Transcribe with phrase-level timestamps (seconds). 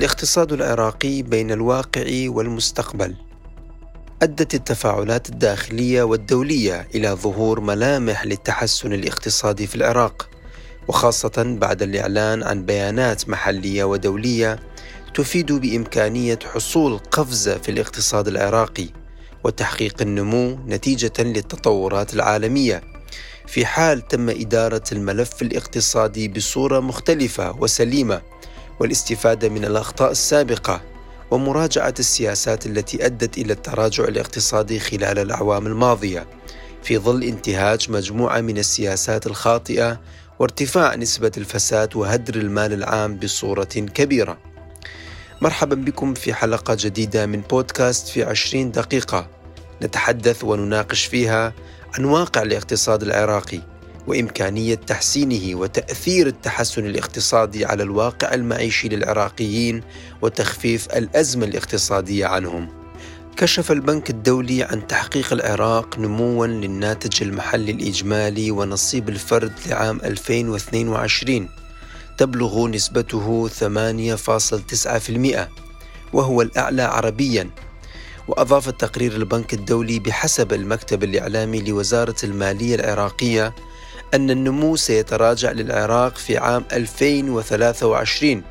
[0.00, 3.14] الاقتصاد العراقي بين الواقع والمستقبل.
[4.22, 10.28] أدت التفاعلات الداخلية والدولية إلى ظهور ملامح للتحسن الاقتصادي في العراق
[10.88, 14.58] وخاصة بعد الإعلان عن بيانات محلية ودولية
[15.14, 18.88] تفيد بإمكانية حصول قفزة في الاقتصاد العراقي
[19.44, 22.82] وتحقيق النمو نتيجة للتطورات العالمية.
[23.46, 28.22] في حال تم إدارة الملف الاقتصادي بصورة مختلفة وسليمة
[28.80, 30.80] والاستفادة من الأخطاء السابقة
[31.30, 36.26] ومراجعة السياسات التي أدت إلى التراجع الاقتصادي خلال الأعوام الماضية
[36.82, 40.00] في ظل انتهاج مجموعة من السياسات الخاطئة
[40.38, 44.38] وارتفاع نسبة الفساد وهدر المال العام بصورة كبيرة.
[45.40, 49.28] مرحبا بكم في حلقة جديدة من بودكاست في 20 دقيقة
[49.82, 51.52] نتحدث ونناقش فيها
[51.94, 53.69] عن واقع الاقتصاد العراقي
[54.10, 59.82] وإمكانية تحسينه وتأثير التحسن الاقتصادي على الواقع المعيشي للعراقيين
[60.22, 62.68] وتخفيف الأزمة الاقتصادية عنهم.
[63.36, 71.48] كشف البنك الدولي عن تحقيق العراق نموا للناتج المحلي الإجمالي ونصيب الفرد لعام 2022
[72.18, 75.38] تبلغ نسبته 8.9%
[76.12, 77.50] وهو الأعلى عربيا
[78.28, 83.54] وأضاف تقرير البنك الدولي بحسب المكتب الإعلامي لوزارة المالية العراقية
[84.14, 88.42] أن النمو سيتراجع للعراق في عام 2023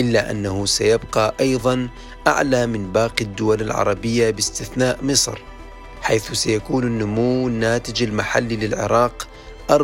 [0.00, 1.88] إلا أنه سيبقى أيضا
[2.26, 5.38] أعلى من باقي الدول العربية باستثناء مصر
[6.02, 9.28] حيث سيكون النمو الناتج المحلي للعراق
[9.70, 9.76] 4.5%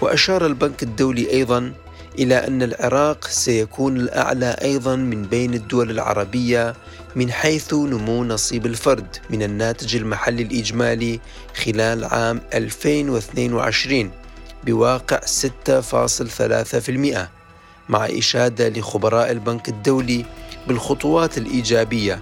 [0.00, 1.72] وأشار البنك الدولي أيضا
[2.18, 6.74] إلى أن العراق سيكون الأعلى أيضا من بين الدول العربية
[7.16, 11.20] من حيث نمو نصيب الفرد من الناتج المحلي الإجمالي
[11.64, 14.10] خلال عام 2022
[14.64, 17.18] بواقع 6.3%
[17.88, 20.24] مع إشادة لخبراء البنك الدولي
[20.68, 22.20] بالخطوات الإيجابية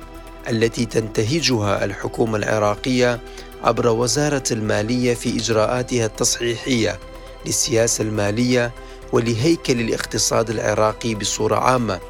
[0.49, 3.21] التي تنتهجها الحكومة العراقية
[3.65, 6.99] عبر وزارة المالية في إجراءاتها التصحيحية
[7.47, 8.73] للسياسة المالية
[9.13, 12.01] ولهيكل الاقتصاد العراقي بصورة عامة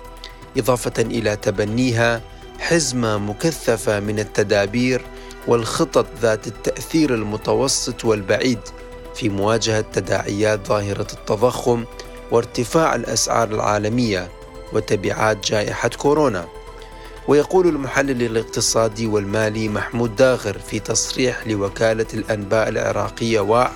[0.57, 2.21] إضافة إلى تبنيها
[2.61, 5.03] حزمة مكثفة من التدابير
[5.47, 8.59] والخطط ذات التأثير المتوسط والبعيد
[9.15, 11.85] في مواجهة تداعيات ظاهرة التضخم
[12.31, 14.29] وارتفاع الأسعار العالمية
[14.73, 16.47] وتبعات جائحة كورونا.
[17.29, 23.73] ويقول المحلل الاقتصادي والمالي محمود داغر في تصريح لوكالة الأنباء العراقية واع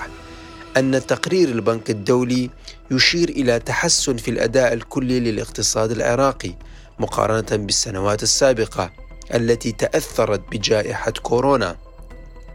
[0.76, 2.50] أن تقرير البنك الدولي
[2.90, 6.54] يشير إلى تحسن في الأداء الكلي للاقتصاد العراقي
[6.98, 8.90] مقارنة بالسنوات السابقة
[9.34, 11.76] التي تأثرت بجائحة كورونا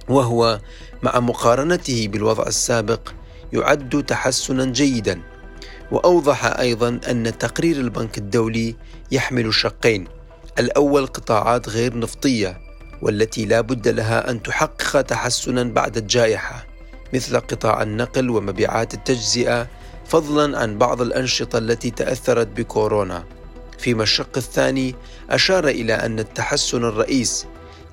[0.10, 0.60] وهو
[1.04, 3.10] مع مقارنته بالوضع السابق
[3.54, 5.22] يعد تحسنا جيدا.
[5.92, 8.76] وأوضح أيضا أن تقرير البنك الدولي
[9.12, 10.08] يحمل شقين
[10.60, 12.58] الأول قطاعات غير نفطية
[13.02, 16.66] والتي لا بد لها أن تحقق تحسنا بعد الجائحة
[17.14, 19.68] مثل قطاع النقل ومبيعات التجزئة
[20.06, 23.24] فضلا عن بعض الأنشطة التي تأثرت بكورونا.
[23.80, 24.96] فيما الشق الثاني
[25.30, 27.46] أشار إلى أن التحسن الرئيس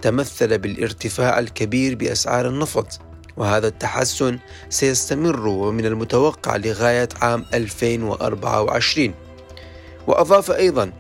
[0.03, 3.01] تمثل بالارتفاع الكبير بأسعار النفط
[3.37, 4.39] وهذا التحسن
[4.69, 9.15] سيستمر ومن المتوقع لغاية عام 2024
[10.07, 10.93] وأضاف أيضا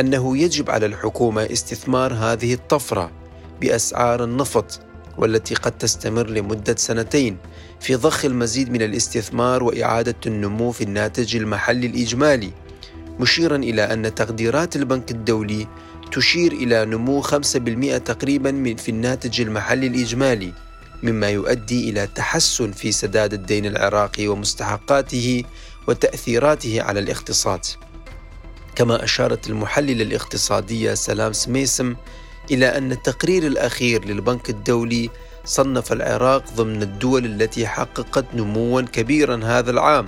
[0.00, 3.10] أنه يجب على الحكومة استثمار هذه الطفرة
[3.60, 4.80] بأسعار النفط
[5.18, 7.36] والتي قد تستمر لمدة سنتين
[7.80, 12.50] في ضخ المزيد من الاستثمار وإعادة النمو في الناتج المحلي الإجمالي.
[13.20, 15.66] مشيرا إلى أن تقديرات البنك الدولي
[16.12, 20.52] تشير إلى نمو 5% تقريبا من في الناتج المحلي الإجمالي
[21.02, 25.44] مما يؤدي إلى تحسن في سداد الدين العراقي ومستحقاته
[25.88, 27.60] وتأثيراته على الاقتصاد.
[28.76, 31.94] كما أشارت المحللة الاقتصادية سلام سميسم
[32.50, 35.10] إلى أن التقرير الأخير للبنك الدولي
[35.44, 40.06] صنف العراق ضمن الدول التي حققت نموا كبيرا هذا العام.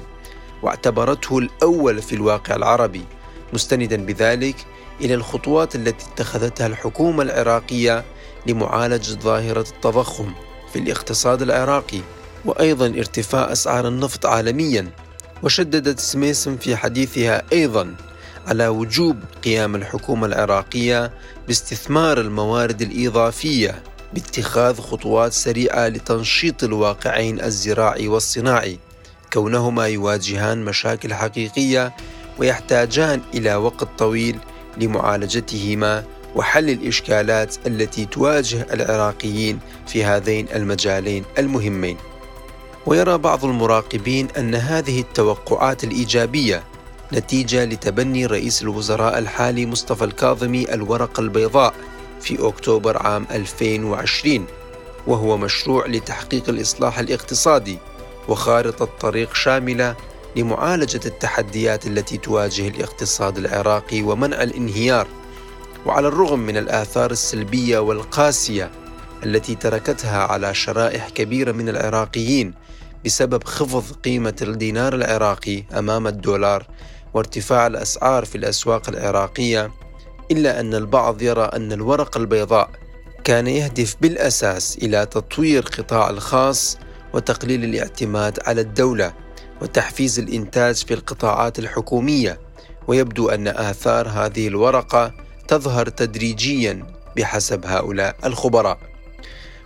[0.63, 3.05] واعتبرته الأول في الواقع العربي
[3.53, 4.57] مستندا بذلك
[5.01, 8.05] إلى الخطوات التي اتخذتها الحكومة العراقية
[8.47, 10.33] لمعالجة ظاهرة التضخم
[10.73, 12.01] في الاقتصاد العراقي
[12.45, 14.91] وأيضا ارتفاع أسعار النفط عالميا
[15.43, 17.95] وشددت سميسم في حديثها أيضا
[18.47, 21.13] على وجوب قيام الحكومة العراقية
[21.47, 23.83] باستثمار الموارد الإضافية
[24.15, 28.79] باتخاذ خطوات سريعة لتنشيط الواقعين الزراعي والصناعي.
[29.33, 31.95] كونهما يواجهان مشاكل حقيقية
[32.39, 34.39] ويحتاجان إلى وقت طويل
[34.77, 36.05] لمعالجتهما
[36.37, 41.97] وحل الإشكالات التي تواجه العراقيين في هذين المجالين المهمين.
[42.87, 46.63] ويرى بعض المراقبين أن هذه التوقعات الإيجابية
[47.13, 51.75] نتيجة لتبني رئيس الوزراء الحالي مصطفى الكاظمي الورقة البيضاء
[52.21, 54.47] في أكتوبر عام 2020
[55.07, 57.79] وهو مشروع لتحقيق الإصلاح الاقتصادي
[58.29, 59.97] وخارطة طريق شاملة
[60.37, 65.07] لمعالجة التحديات التي تواجه الاقتصاد العراقي ومنع الانهيار.
[65.87, 68.71] وعلى الرغم من الآثار السلبية والقاسية
[69.25, 72.55] التي تركتها على شرائح كبيرة من العراقيين
[73.05, 76.67] بسبب خفض قيمة الدينار العراقي أمام الدولار
[77.15, 79.71] وارتفاع الأسعار في الأسواق العراقية
[80.31, 82.71] إلا أن البعض يرى أن الورقة البيضاء
[83.25, 86.79] كان يهدف بالأساس إلى تطوير القطاع الخاص
[87.15, 89.15] وتقليل الاعتماد على الدولة
[89.63, 92.41] وتحفيز الإنتاج في القطاعات الحكومية.
[92.89, 95.13] ويبدو أن آثار هذه الورقة
[95.49, 96.87] تظهر تدريجيا
[97.17, 98.79] بحسب هؤلاء الخبراء.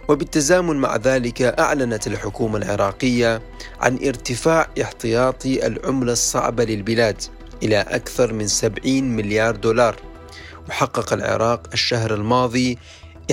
[0.09, 3.43] وبالتزامن مع ذلك أعلنت الحكومة العراقية
[3.81, 7.23] عن ارتفاع احتياطي العملة الصعبة للبلاد
[7.63, 9.97] إلى أكثر من 70 مليار دولار.
[10.69, 12.79] وحقق العراق الشهر الماضي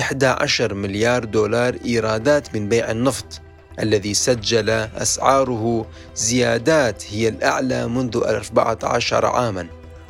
[0.00, 3.40] 11 مليار دولار إيرادات من بيع النفط.
[3.80, 5.86] الذي سجل أسعاره
[6.16, 9.66] زيادات هي الأعلى منذ 14 عاما.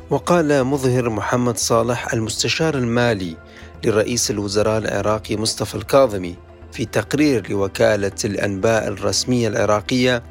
[0.09, 3.37] وقال مظهر محمد صالح المستشار المالي
[3.85, 6.35] لرئيس الوزراء العراقي مصطفى الكاظمي
[6.71, 10.23] في تقرير لوكالة الأنباء الرسمية العراقية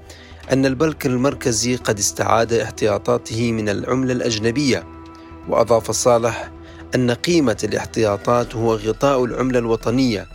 [0.52, 4.84] أن البنك المركزي قد استعاد احتياطاته من العملة الأجنبية.
[5.48, 6.50] وأضاف صالح
[6.94, 10.26] أن قيمة الاحتياطات هو غطاء العملة الوطنية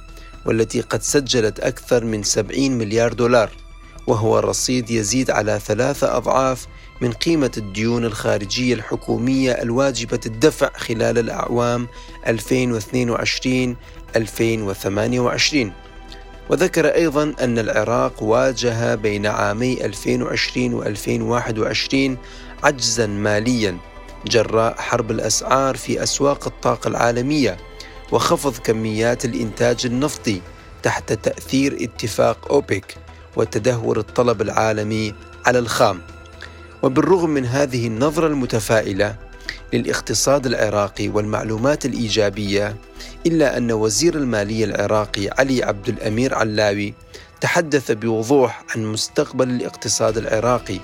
[0.50, 3.50] والتي قد سجلت أكثر من 70 مليار دولار
[4.08, 6.68] وهو رصيد يزيد على ثلاثة أضعاف
[7.02, 11.88] من قيمة الديون الخارجية الحكومية الواجبة الدفع خلال الأعوام
[12.28, 13.76] 2022
[14.16, 15.74] 2028
[16.50, 22.18] وذكر أيضا أن العراق واجه بين عامي 2020 و 2021
[22.64, 23.78] عجزا ماليا
[24.28, 27.58] جراء حرب الأسعار في أسواق الطاقة العالمية.
[28.12, 30.42] وخفض كميات الإنتاج النفطي
[30.84, 32.98] تحت تأثير اتفاق أوبك
[33.36, 35.14] وتدهور الطلب العالمي
[35.46, 36.02] على الخام.
[36.84, 39.16] وبالرغم من هذه النظرة المتفائلة
[39.74, 42.76] للاقتصاد العراقي والمعلومات الإيجابية
[43.26, 46.94] إلا أن وزير المالية العراقي علي عبد الأمير علاوي
[47.42, 50.80] تحدث بوضوح عن مستقبل الاقتصاد العراقي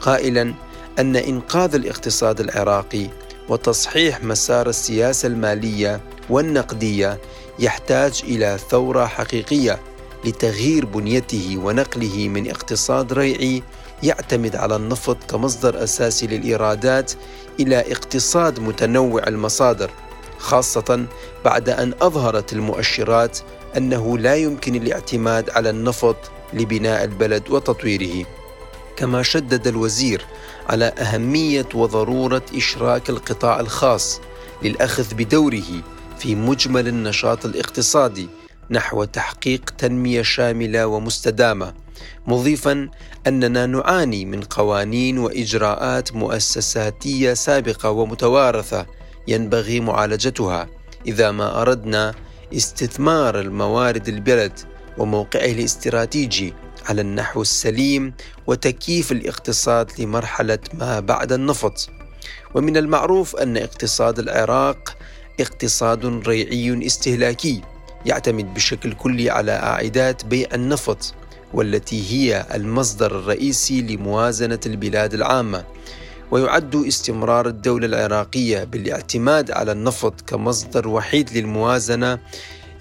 [0.00, 0.54] قائلا
[0.98, 3.08] أن إنقاذ الاقتصاد العراقي
[3.48, 6.00] وتصحيح مسار السياسة المالية
[6.30, 7.20] والنقدية
[7.58, 9.80] يحتاج إلى ثورة حقيقية
[10.24, 13.62] لتغيير بنيته ونقله من اقتصاد ريعي
[14.02, 17.12] يعتمد على النفط كمصدر أساسي للإيرادات
[17.60, 19.90] إلى اقتصاد متنوع المصادر
[20.38, 21.06] خاصة
[21.44, 23.38] بعد أن أظهرت المؤشرات
[23.76, 26.16] أنه لا يمكن الاعتماد على النفط
[26.52, 28.26] لبناء البلد وتطويره.
[28.96, 30.26] كما شدد الوزير
[30.68, 34.20] على أهمية وضرورة إشراك القطاع الخاص
[34.62, 35.82] للأخذ بدوره
[36.24, 38.28] في مجمل النشاط الاقتصادي
[38.70, 41.74] نحو تحقيق تنمية شاملة ومستدامة
[42.26, 42.88] مضيفا
[43.26, 48.86] أننا نعاني من قوانين وإجراءات مؤسساتية سابقة ومتوارثة
[49.28, 50.68] ينبغي معالجتها
[51.06, 52.14] إذا ما أردنا
[52.54, 54.52] استثمار الموارد البلد
[54.98, 56.54] وموقعه الاستراتيجي
[56.88, 58.14] على النحو السليم
[58.46, 61.90] وتكييف الاقتصاد لمرحلة ما بعد النفط.
[62.54, 64.96] ومن المعروف أن اقتصاد العراق
[65.40, 67.60] اقتصاد ريعي استهلاكي
[68.06, 71.14] يعتمد بشكل كلي على أعداد بيع النفط
[71.54, 75.64] والتي هي المصدر الرئيسي لموازنة البلاد العامة.
[76.30, 82.18] ويعد استمرار الدولة العراقية بالاعتماد على النفط كمصدر وحيد للموازنة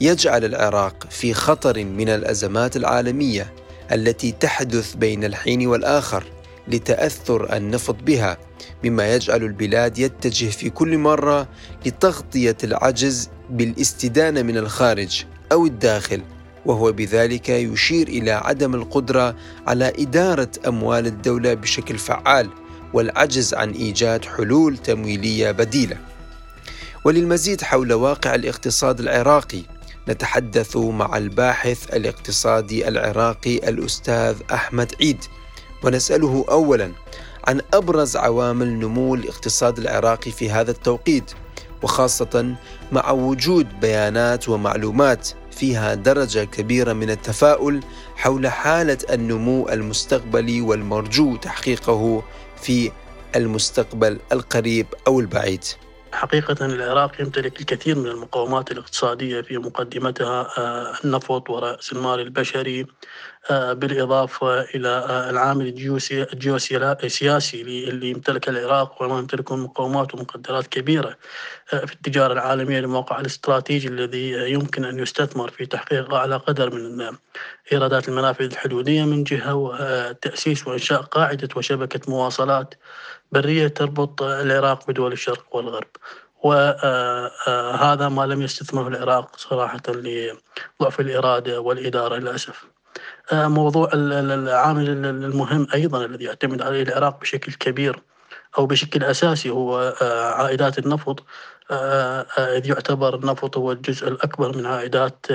[0.02, 3.54] يجعل العراق في خطر من الأزمات العالمية
[3.92, 6.33] التي تحدث بين الحين والآخر.
[6.68, 8.38] لتأثر النفط بها
[8.84, 11.48] مما يجعل البلاد يتجه في كل مرة
[11.86, 16.22] لتغطية العجز بالاستدانة من الخارج أو الداخل
[16.66, 19.36] وهو بذلك يشير إلى عدم القدرة
[19.68, 22.50] على إدارة أموال الدولة بشكل فعال
[22.94, 25.98] والعجز عن إيجاد حلول تمويلية بديلة.
[27.06, 29.62] وللمزيد حول واقع الاقتصاد العراقي
[30.10, 35.24] نتحدث مع الباحث الاقتصادي العراقي الأستاذ أحمد عيد
[35.84, 36.92] ونسأله اولا
[37.48, 41.32] عن أبرز عوامل نمو الاقتصاد العراقي في هذا التوقيت
[41.84, 42.56] وخاصة
[42.92, 47.80] مع وجود بيانات ومعلومات فيها درجة كبيرة من التفاؤل
[48.16, 52.24] حول حالة النمو المستقبلي والمرجو تحقيقه
[52.62, 52.92] في
[53.36, 55.64] المستقبل القريب أو البعيد.
[56.14, 62.86] حقيقة العراق يمتلك الكثير من المقومات الاقتصادية في مقدمتها آه، النفط ورأس المال البشري
[63.52, 65.68] بالإضافة إلى العامل
[66.34, 71.18] الجيوسياسي اللي يمتلك العراق وما يمتلكه مقومات ومقدرات كبيرة
[71.66, 77.16] في التجارة العالمية الموقع الاستراتيجي الذي يمكن أن يستثمر في تحقيق أعلى قدر من
[77.72, 82.74] إيرادات المنافذ الحدودية من جهة وتأسيس وإنشاء قاعدة وشبكة مواصلات
[83.32, 85.88] برية تربط العراق بدول الشرق والغرب.
[86.44, 92.73] وهذا ما لم يستثمره العراق صراحة لضعف الإرادة والإدارة للأسف.
[93.34, 98.02] موضوع العامل المهم أيضا الذي يعتمد عليه العراق بشكل كبير
[98.58, 99.96] أو بشكل أساسي هو
[100.38, 101.24] عائدات النفط.
[102.40, 105.26] إذ يعتبر النفط هو الجزء الأكبر من عائدات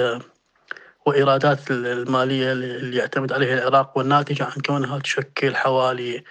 [1.06, 6.24] وإيرادات المالية اللي يعتمد عليها العراق والناتجة عن كونها تشكل حوالي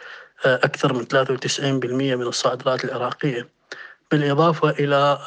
[0.46, 1.06] أكثر من
[1.60, 3.50] 93% من الصادرات العراقية
[4.12, 5.18] بالإضافة إلى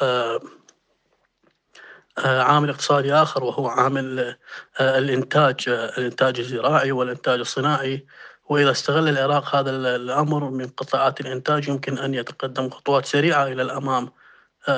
[2.17, 4.35] عامل اقتصادي آخر وهو عامل
[4.81, 8.05] الإنتاج الإنتاج الزراعي والإنتاج الصناعي.
[8.49, 14.09] وإذا استغل العراق هذا الأمر من قطاعات الإنتاج يمكن أن يتقدم خطوات سريعة إلى الأمام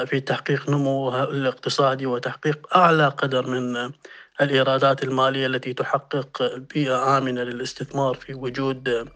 [0.05, 3.91] في تحقيق نمو الاقتصادي وتحقيق أعلى قدر من
[4.41, 9.07] الإيرادات المالية التي تحقق بيئة آمنة للاستثمار في وجود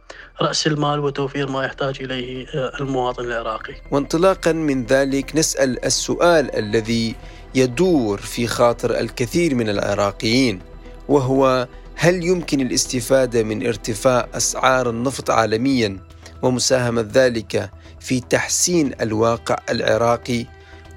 [0.42, 2.48] رأس المال وتوفير ما يحتاج إليه
[2.80, 3.76] المواطن العراقي.
[3.92, 7.16] وانطلاقا من ذلك نسأل السؤال الذي
[7.58, 10.60] يدور في خاطر الكثير من العراقيين
[11.10, 16.00] وهو هل يمكن الاستفادة من ارتفاع أسعار النفط عالميا
[16.42, 20.46] ومساهمة ذلك في تحسين الواقع العراقي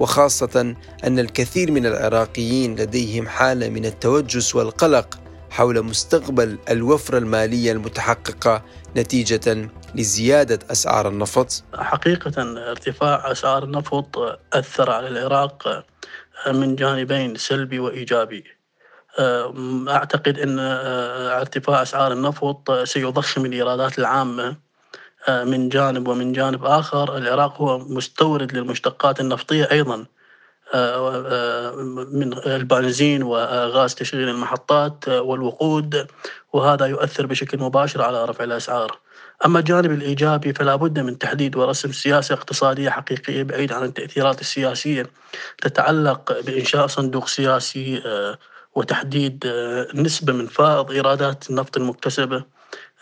[0.01, 0.75] وخاصة
[1.05, 5.19] أن الكثير من العراقيين لديهم حالة من التوجس والقلق
[5.51, 8.63] حول مستقبل الوفرة المالية المتحققة
[8.97, 15.85] نتيجة لزيادة أسعار النفط؟ حقيقة ارتفاع أسعار النفط أثر على العراق
[16.47, 18.45] من جانبين سلبي وإيجابي.
[19.89, 24.57] أعتقد أن ارتفاع أسعار النفط سيضخم الإيرادات العامة.
[25.29, 30.07] من جانب ومن جانب آخر العراق هو مستورد للمشتقات النفطية أيضا.
[32.13, 36.07] من البنزين وغاز تشغيل المحطات والوقود
[36.53, 38.99] وهذا يؤثر بشكل مباشر على رفع الأسعار.
[39.45, 45.07] أما الجانب الإيجابي فلا بد من تحديد ورسم سياسة اقتصادية حقيقية بعيد عن التأثيرات السياسية
[45.63, 48.03] تتعلق بإنشاء صندوق سياسي
[48.75, 49.47] وتحديد
[49.95, 52.45] نسبة من فائض إيرادات النفط المكتسبة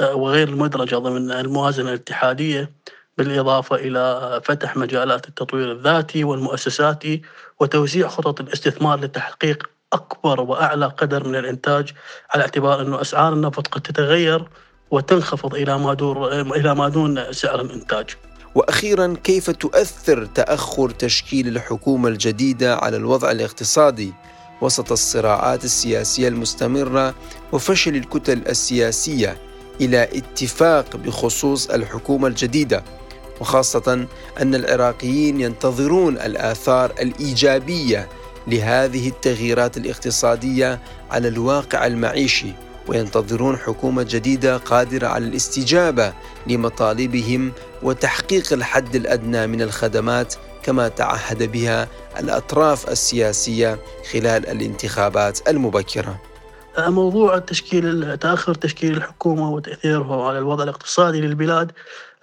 [0.01, 2.71] وغير المدرجة ضمن الموازنة الاتحادية.
[3.19, 7.23] بالإضافة إلى فتح مجالات التطوير الذاتي والمؤسساتي
[7.61, 11.93] وتوزيع خطط الاستثمار لتحقيق أكبر وأعلى قدر من الإنتاج
[12.31, 14.49] على اعتبار أن أسعار النفط قد تتغير
[14.91, 18.07] وتنخفض إلى ما دور إلى ما دون سعر الإنتاج.
[18.55, 24.13] وأخيرا كيف تؤثر تأخر تشكيل الحكومة الجديدة على الوضع الاقتصادي
[24.61, 27.15] وسط الصراعات السياسية المستمرة
[27.53, 29.37] وفشل الكتل السياسية
[29.81, 32.85] إلى اتفاق بخصوص الحكومة الجديدة
[33.41, 34.07] وخاصة
[34.43, 38.09] أن العراقيين ينتظرون الآثار الإيجابية
[38.47, 40.81] لهذه التغييرات الاقتصادية
[41.11, 42.53] على الواقع المعيشي
[42.89, 46.13] وينتظرون حكومة جديدة قادرة على الاستجابة
[46.47, 47.53] لمطالبهم
[47.83, 53.79] وتحقيق الحد الأدنى من الخدمات كما تعهد بها الأطراف السياسية
[54.13, 56.21] خلال الانتخابات المبكرة.
[56.79, 61.73] موضوع التشكيل تأخر تشكيل الحكومة وتاثيره على الوضع الاقتصادي للبلاد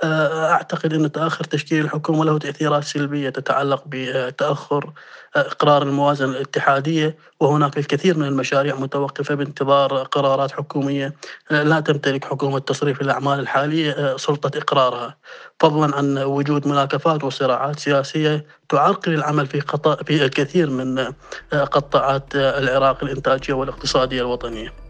[0.04, 4.92] أعتقد إن تأخر تشكيل الحكومة له تأثيرات سلبية تتعلق بتأخر
[5.36, 11.14] إقرار الموازنة الاتحادية وهناك الكثير من المشاريع متوقفة بانتظار قرارات حكومية
[11.50, 15.18] لا تمتلك حكومة تصريف الأعمال الحالية سلطة إقرارها
[15.60, 21.14] فضلا عن وجود مناكفات وصراعات سياسية تعرقل العمل في قطاع في الكثير من
[21.52, 24.85] قطاعات العراق الإنتاجية والاقتصادية الوطنية.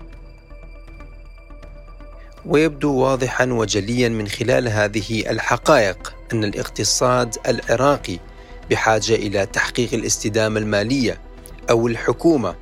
[2.48, 8.20] ويبدو واضحا وجليا من خلال هذه الحقائق أن الاقتصاد العراقي
[8.72, 11.22] بحاجة إلى تحقيق الاستدامة المالية
[11.70, 12.56] أو الحكومة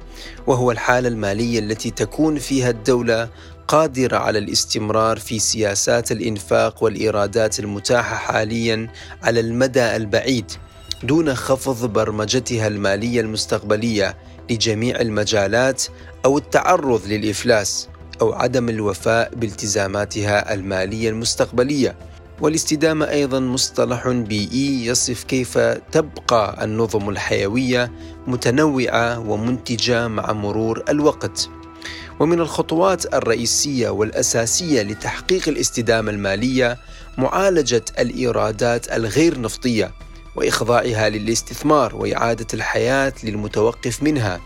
[0.47, 3.29] وهو الحالة المالية التي تكون فيها الدولة
[3.67, 8.89] قادرة على الاستمرار في سياسات الإنفاق والإيرادات المتاحة حاليا
[9.23, 10.51] على المدى البعيد
[11.03, 14.17] دون خفض برمجتها المالية المستقبلية
[14.49, 15.83] لجميع المجالات
[16.25, 17.89] أو التعرض للإفلاس.
[18.21, 21.95] أو عدم الوفاء بالتزاماتها المالية المستقبلية.
[22.41, 25.57] والاستدامة أيضا مصطلح بيئي يصف كيف
[25.91, 27.91] تبقى النظم الحيوية
[28.27, 31.49] متنوعة ومنتجة مع مرور الوقت.
[32.19, 36.77] ومن الخطوات الرئيسية والأساسية لتحقيق الاستدامة المالية
[37.17, 39.91] معالجة الإيرادات الغير نفطية
[40.35, 44.39] وإخضاعها للاستثمار وإعادة الحياة للمتوقف منها.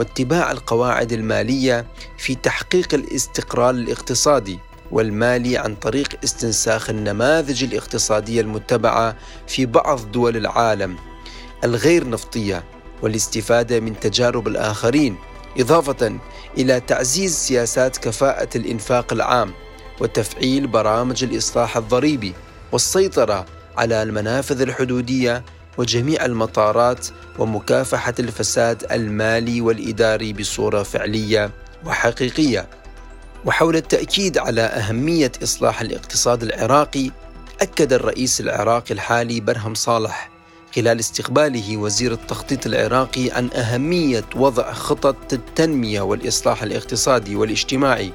[0.00, 1.86] واتباع القواعد المالية
[2.18, 4.58] في تحقيق الاستقرار الاقتصادي
[4.90, 9.16] والمالي عن طريق استنساخ النماذج الاقتصادية المتبعة
[9.46, 10.96] في بعض دول العالم
[11.64, 12.64] الغير نفطية
[13.02, 15.16] والاستفادة من تجارب الآخرين
[15.58, 16.18] إضافة
[16.58, 19.52] إلى تعزيز سياسات كفاءة الإنفاق العام
[20.00, 22.34] وتفعيل برامج الإصلاح الضريبي
[22.72, 25.44] والسيطرة على المنافذ الحدودية
[25.80, 27.06] وجميع المطارات
[27.38, 31.50] ومكافحة الفساد المالي والإداري بصورة فعلية
[31.86, 32.66] وحقيقية.
[33.44, 37.10] وحول التأكيد على أهمية إصلاح الاقتصاد العراقي
[37.60, 40.30] أكد الرئيس العراقي الحالي برهم صالح
[40.74, 48.12] خلال استقباله وزير التخطيط العراقي عن أهمية وضع خطط التنمية والإصلاح الاقتصادي والاجتماعي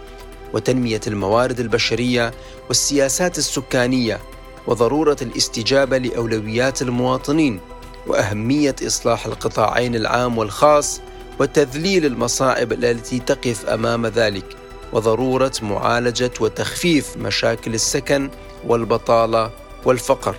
[0.53, 2.31] وتنمية الموارد البشرية
[2.67, 4.19] والسياسات السكانية
[4.67, 7.60] وضرورة الاستجابة لأولويات المواطنين
[8.07, 11.01] وأهمية إصلاح القطاعين العام والخاص
[11.39, 14.45] وتذليل المصاعب التي تقف أمام ذلك
[14.93, 18.29] وضرورة معالجة وتخفيف مشاكل السكن
[18.67, 19.51] والبطالة
[19.86, 20.36] والفقر.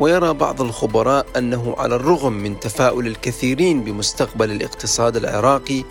[0.00, 5.84] ويرى بعض الخبراء أنه على الرغم من تفاؤل الكثيرين بمستقبل الاقتصاد العراقي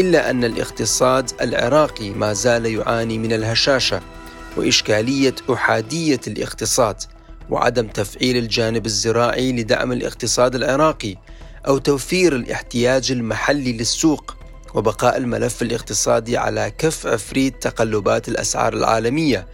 [0.00, 4.00] إلا أن الاقتصاد العراقي ما زال يعاني من الهشاشة
[4.56, 6.96] وإشكالية أحادية الاقتصاد
[7.50, 11.16] وعدم تفعيل الجانب الزراعي لدعم الاقتصاد العراقي
[11.66, 14.36] أو توفير الاحتياج المحلي للسوق
[14.74, 19.46] وبقاء الملف الاقتصادي على كف عفريت تقلبات الأسعار العالمية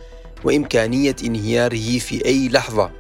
[0.44, 2.90] وإمكانية انهياره في أي لحظة.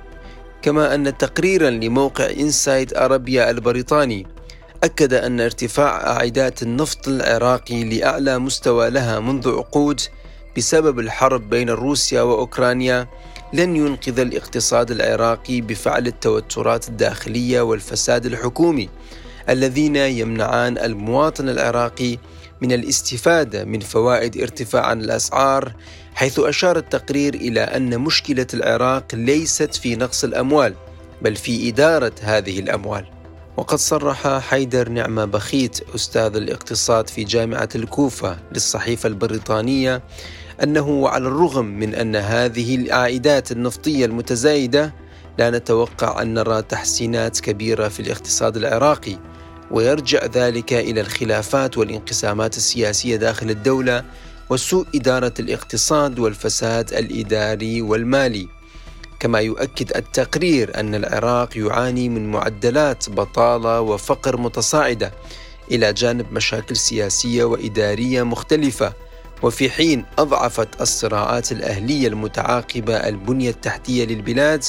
[0.62, 4.26] كما أن تقريرا لموقع انسايد ارابيا البريطاني
[4.84, 10.00] أكد أن ارتفاع أعداد النفط العراقي لأعلى مستوى لها منذ عقود
[10.56, 13.08] بسبب الحرب بين روسيا وأوكرانيا
[13.52, 18.88] لن ينقذ الاقتصاد العراقي بفعل التوترات الداخلية والفساد الحكومي
[19.48, 22.18] الذين يمنعان المواطن العراقي
[22.60, 25.72] من الاستفادة من فوائد ارتفاع الأسعار
[26.14, 30.74] حيث أشار التقرير إلى أن مشكلة العراق ليست في نقص الأموال
[31.22, 33.06] بل في إدارة هذه الأموال.
[33.56, 40.02] وقد صرح حيدر نعمة بخيت أستاذ الاقتصاد في جامعة الكوفة للصحيفة البريطانية
[40.62, 44.94] أنه على الرغم من أن هذه العائدات النفطية المتزايدة
[45.38, 49.18] لا نتوقع أن نرى تحسينات كبيرة في الاقتصاد العراقي
[49.70, 54.04] ويرجع ذلك إلى الخلافات والانقسامات السياسية داخل الدولة
[54.50, 58.48] وسوء إدارة الاقتصاد والفساد الإداري والمالي.
[59.20, 65.12] كما يؤكد التقرير أن العراق يعاني من معدلات بطالة وفقر متصاعدة
[65.70, 68.92] إلى جانب مشاكل سياسية وإدارية مختلفة
[69.42, 74.64] وفي حين أضعفت الصراعات الأهلية المتعاقبة البنية التحتية للبلاد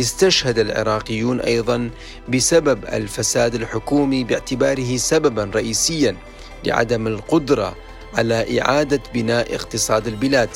[0.00, 1.90] استشهد العراقيون أيضا
[2.28, 6.16] بسبب الفساد الحكومي باعتباره سببا رئيسيا
[6.66, 7.76] لعدم القدرة
[8.14, 10.48] على إعادة بناء اقتصاد البلاد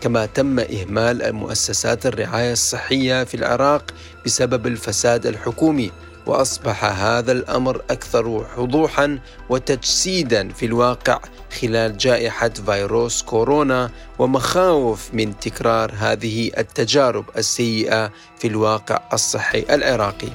[0.00, 3.94] كما تم إهمال المؤسسات الرعاية الصحية في العراق
[4.26, 5.90] بسبب الفساد الحكومي.
[6.26, 11.20] وأصبح هذا الأمر أكثر وضوحا وتجسيدا في الواقع
[11.60, 20.28] خلال جائحة فيروس كورونا ومخاوف من تكرار هذه التجارب السيئة في الواقع الصحي العراقي.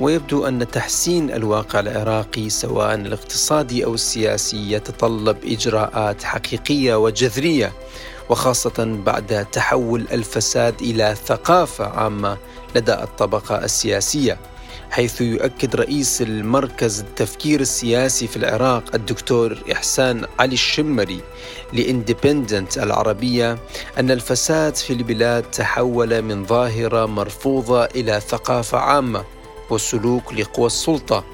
[0.00, 7.72] ويبدو أن تحسين الواقع العراقي سواء الاقتصادي أو السياسي يتطلب إجراءات حقيقية وجذرية
[8.30, 12.38] وخاصة بعد تحول الفساد إلى ثقافة عامة
[12.76, 14.38] لدى الطبقة السياسية.
[14.90, 21.20] حيث يؤكد رئيس المركز التفكير السياسي في العراق الدكتور إحسان علي الشمري
[21.72, 23.58] لإندبندنت العربية
[23.98, 29.24] أن الفساد في البلاد تحول من ظاهرة مرفوضة إلى ثقافة عامة
[29.70, 31.24] وسلوك لقوى السلطة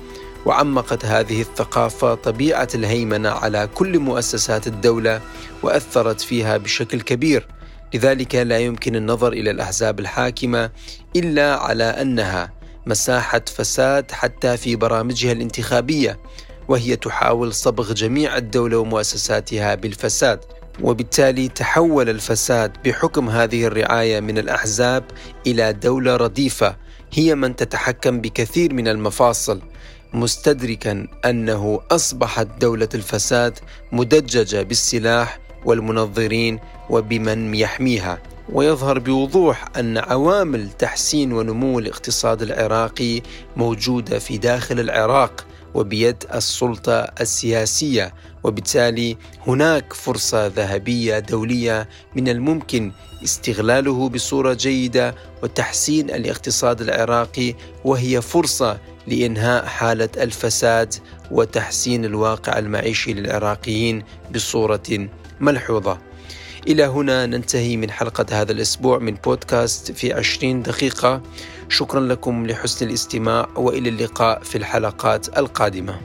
[0.46, 5.20] وعمقت هذه الثقافة طبيعة الهيمنة على كل مؤسسات الدولة
[5.62, 7.46] وأثرت فيها بشكل كبير.
[7.94, 10.70] لذلك لا يمكن النظر إلى الأحزاب الحاكمة
[11.16, 12.58] إلا على أنها
[12.88, 16.18] مساحة فساد حتى في برامجها الانتخابية
[16.68, 20.40] وهي تحاول صبغ جميع الدولة ومؤسساتها بالفساد.
[20.83, 25.05] وبالتالي تحول الفساد بحكم هذه الرعاية من الأحزاب
[25.46, 26.77] إلى دولة رديفة
[27.12, 29.61] هي من تتحكم بكثير من المفاصل
[30.12, 33.59] مستدركا أنه أصبحت دولة الفساد
[33.92, 36.59] مدججة بالسلاح والمنظرين
[36.90, 38.18] وبمن يحميها.
[38.53, 43.23] ويظهر بوضوح أن عوامل تحسين ونمو الاقتصاد العراقي
[43.57, 52.93] موجودة في داخل العراق وبيد السلطة السياسية وبالتالي هناك فرصة ذهبية دولية من الممكن
[53.25, 60.95] استغلاله بصورة جيدة وتحسين الاقتصاد العراقي وهي فرصة لإنهاء حالة الفساد
[61.31, 64.03] وتحسين الواقع المعيشي للعراقيين
[64.35, 65.09] بصورة
[65.41, 66.08] ملحوظة.
[66.69, 71.23] إلى هنا ننتهي من حلقة هذا الأسبوع من بودكاست في عشرين دقيقة.
[71.69, 76.01] شكرا لكم لحسن الاستماع وإلى اللقاء في الحلقات القادمة.